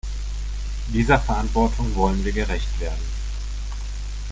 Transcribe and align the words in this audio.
Dieser 0.91 1.19
Verantwortung 1.19 1.93
wollen 1.93 2.25
wir 2.25 2.31
gerecht 2.31 2.79
werden. 2.79 3.03